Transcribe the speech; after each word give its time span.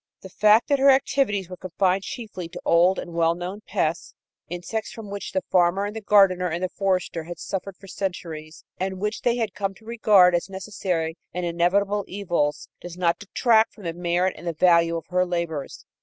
The 0.21 0.29
fact 0.29 0.67
that 0.69 0.79
her 0.79 0.89
activities 0.89 1.47
were 1.47 1.57
confined 1.57 2.01
chiefly 2.01 2.47
to 2.49 2.61
old 2.65 2.97
and 2.97 3.13
well 3.13 3.35
known 3.35 3.61
pests 3.67 4.15
insects 4.49 4.89
from 4.91 5.11
which 5.11 5.31
the 5.31 5.43
farmer 5.51 5.85
and 5.85 5.95
the 5.95 6.01
gardener 6.01 6.47
and 6.47 6.63
the 6.63 6.69
forester 6.69 7.25
had 7.25 7.37
suffered 7.37 7.77
for 7.77 7.85
centuries, 7.87 8.63
and 8.79 8.99
which 8.99 9.21
they 9.21 9.35
had 9.35 9.53
come 9.53 9.75
to 9.75 9.85
regard 9.85 10.33
as 10.33 10.49
necessary 10.49 11.19
and 11.35 11.45
inevitable 11.45 12.03
evils 12.07 12.67
does 12.79 12.97
not 12.97 13.19
detract 13.19 13.75
from 13.75 13.83
the 13.83 13.93
merit 13.93 14.33
and 14.35 14.47
the 14.47 14.53
value 14.53 14.97
of 14.97 15.05
her 15.11 15.23
labors. 15.23 15.85